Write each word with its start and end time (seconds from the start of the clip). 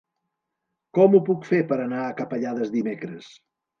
Com 0.99 1.17
ho 1.17 1.21
puc 1.29 1.45
fer 1.49 1.59
per 1.73 1.79
anar 1.85 2.01
a 2.07 2.17
Capellades 2.23 2.73
dimecres? 2.79 3.31